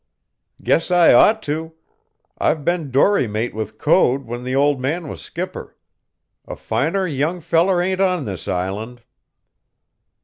"Guess 0.63 0.89
I 0.89 1.13
ought 1.13 1.43
to. 1.43 1.73
I've 2.39 2.65
been 2.65 2.89
dorymate 2.89 3.53
with 3.53 3.77
Code 3.77 4.25
when 4.25 4.43
the 4.43 4.55
old 4.55 4.81
man 4.81 5.07
was 5.09 5.21
skipper. 5.21 5.77
A 6.47 6.55
finer 6.55 7.05
young 7.05 7.39
feller 7.39 7.79
ain't 7.83 8.01
on 8.01 8.25
this 8.25 8.47
island." 8.47 9.03